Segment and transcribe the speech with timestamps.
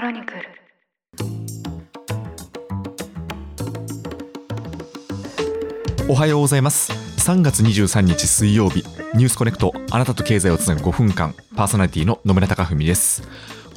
[0.00, 0.40] ロニクル。
[6.08, 6.90] おはようございます。
[7.18, 8.82] 3月23日水曜日。
[9.14, 13.22] ニュースコネクトあなたと経済をつなぐ5分間パーソナリティの野村貴文です。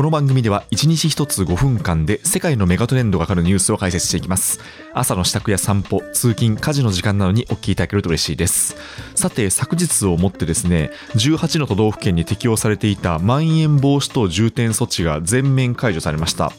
[0.00, 4.58] この番組では1日1つ5分間で世界のメガトレンドがかかるニュースを解説していきます。
[4.94, 8.76] 朝の支度や散歩通勤家事の時間などにお聞きいただけると嬉しいです。
[9.14, 16.50] さて昨日をもってですね18の都道府県に適用されていたまん延防止等重点措置が全面解除されました。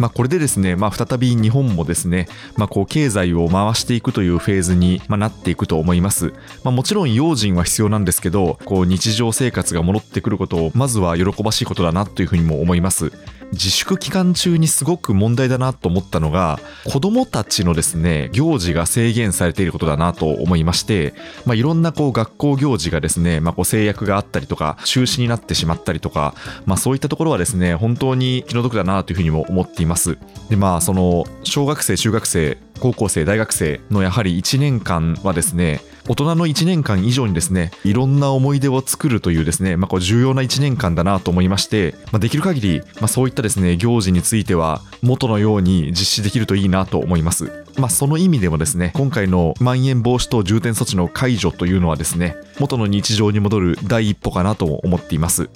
[0.00, 6.32] まあ、これでですね、まあ、再び日本もですね、まあ、こう経済を回していくというフェーズに、ま、なっていくと思います。
[6.64, 13.12] ま、もちろん用心は必要なんですけど、こう日常生活が戻ってくることをまずは喜ばしいことだなというふうにも思います。
[13.52, 21.14] 自粛期間中にすごく問題だなと思ったのが子供たちのですね行事が制限されていることだなと思いまして、
[21.46, 26.34] まあ、いろんなこう学校行事がですね、まあ、こう制約があったりとか中止になってしまったりとか、
[26.66, 30.18] まあ、そういったところはですね本当に気の毒だなというふうにも思っています。
[30.48, 47.64] でまあその小学生中学生高校生大学生のやはり1年間はですね大人の1年間以上にですねいろんな思い出を作るというですね、まあ、こう重要な1年間だなと思いまして、まあ、できる限り、まあ、そういったですね行事については元のように実施できるといいなと思います。
[47.78, 55.48] まあ、その意味でもですね今回のまん延防止等重点措置の解除というのはですね元の日常に戻る第一歩かなと思っています。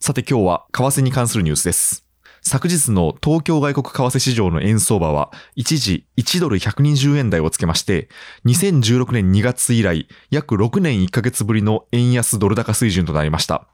[0.00, 2.11] さて今日は為替に関するニュースです。
[2.44, 8.08] 昨日の東京外国為替市場の円相場は一時1ドル120円台をつけまして、
[8.46, 13.68] 2016年2月以来約6年1ヶ月ぶりの円安ドル高水準となりました。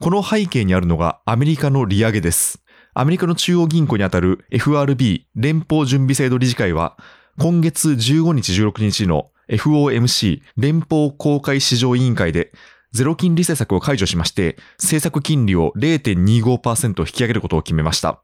[0.00, 2.62] この背景にあるのがアメリカの利上げです。
[2.94, 6.96] アメリカの中央銀行にあたる FRB 連邦準備制度理事会は
[7.38, 12.52] 今月15日16日の FOMC 連邦公開市場委員会で
[12.92, 18.22] ゼロ金利政策を解除しまして、政策金利を0.25%引き上げることを決めました。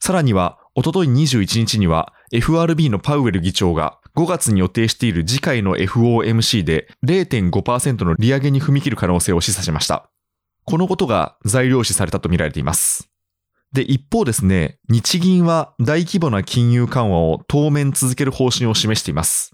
[0.00, 10.08] さらには、おととい21日には FRB のパウエル議長が5月に予定している次回の FOMC で0.5%の利上げに踏み切る可能性を示唆しました。
[10.64, 13.10] このことが材料視されたとみられています。
[13.72, 19.52] で、一方ですね、日銀は大規模な金融緩和を当面続ける方針を示しています。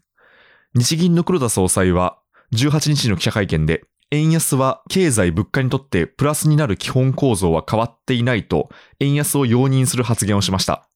[0.75, 2.19] 日銀の黒田総裁は
[2.53, 8.69] 18日の記者会見で、円安は経済物価にとってプラスになる基本構造は変わっていないと、
[9.01, 10.89] 円安を容認する発言をしました。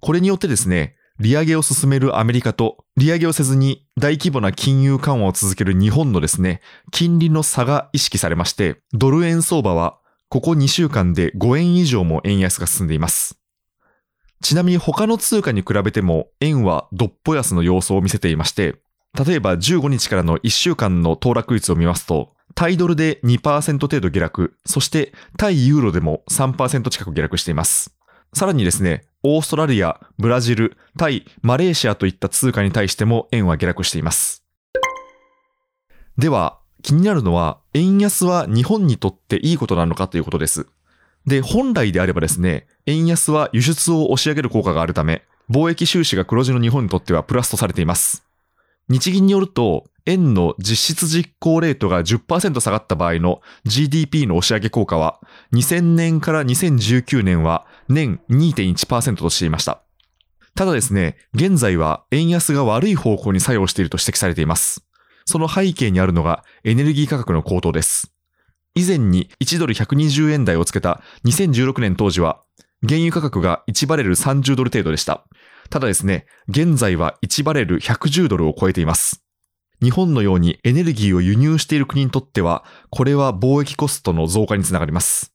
[0.00, 6.60] これによってですね、利上げを進めるアメリカと、利上げをせずに大規模な金融緩和を続ける日本のですね、
[6.92, 9.98] 金利の差が意識されまして、ドル円相場は
[10.28, 13.38] ここ2週間で5円以上も円安が進んでいます。
[14.40, 18.76] ちなみに他の通貨に比べても円はどっぽ安の様子を見せていまして、
[19.14, 27.94] 例えば15日からの1週間の騰落率を見ますと、タイドルで2%程度下落、そして対ユーロでも3%近く下落しています。
[28.34, 34.44] さらにですね、オーストラリア、ブラジル、タイ、マレーシアといった通貨に対しても円は下落しています。
[36.16, 40.66] では、気になるのは、円安は日本にとっていいことなのかということです。
[41.26, 48.27] で、本来であればですね、円安は輸出を押し上げる効果があるため、貿易収支が黒字の日本にとってはプラスとされています。
[48.88, 55.20] 日銀によると、円の実質実行レートが10%下がった場合の GDP の押し上げ効果は、
[55.52, 59.82] 2000年から2019年は年2.1%としていました。
[60.54, 64.82] ただですね、現在は円安が悪い方向に作用していると指摘されています。
[65.26, 68.10] その背景にあるのがエネルギー価格の高騰です。
[68.74, 72.42] 以前に1ドル120円台をつけた2016年当時は、
[72.82, 75.24] 原油価格が1バレル30ドル程度でした。
[75.70, 79.24] ただですね、現在は1バレル110ドルを超えています。
[79.82, 85.32] 日本のようにエネルギーを輸入している国にとっては、これは貿易コストの増加につながります。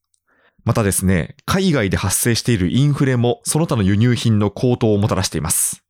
[0.66, 5.84] またですね、海外で発生しているインフレもその他の輸入品の高騰をもたらしています。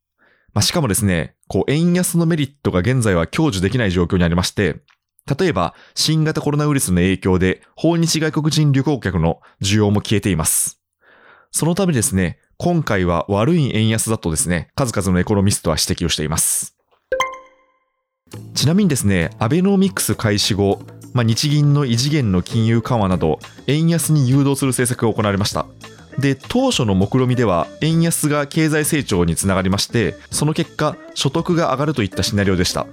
[0.52, 4.82] まあ、しかもですね、こう、円安のメリットが現在は享受できない状況にありまして、
[5.38, 10.83] 例えば、新型コロナウイルスの影響で、訪日外国人旅行客の需要も消えています。
[11.56, 16.74] そのためですね、今回は悪い円安だとですね、数々のエコノミストは指摘をしています。
[18.54, 25.66] ちなみにですね、アベノミクス開始後、まあ、日銀の異次元の金融緩和など、円安に誘導する政策が行われました。
[26.18, 32.88] で、当初の目論見では、円安が経済成長につながりまして、その結果、所得が上がるといったシナリオでした。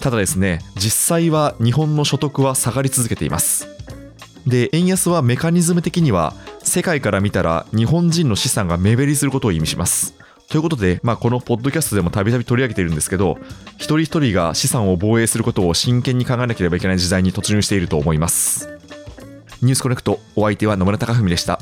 [0.00, 3.68] ただですね、実際は日本の所得は下がり続けています。
[4.46, 10.14] で、円安はメカニズム的には、世界から見たら日本人の資産が目減りすることを意味します。
[10.48, 13.38] ということで、まあ、このポッドキャストでもたびたび取り上げているんですけど、
[13.76, 18.68] 一人一人が資産を防衛することを真剣に考えなければいけない時代に突入していると思います。
[19.62, 21.58] ニュースコネクトお相手は野村貴文でした。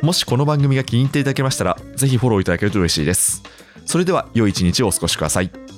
[0.00, 3.42] もしこの番組が気に入っていただけましたら、ぜひフォローいただけると嬉しいです。
[3.84, 5.69] それでは良い一日をお過ごしください。